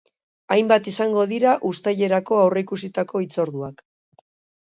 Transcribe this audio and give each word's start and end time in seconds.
Hainbat 0.53 0.87
izango 0.91 1.25
dira 1.31 1.51
uztailerako 1.71 2.39
aurreikusitako 2.45 3.21
hitzorduak. 3.25 3.85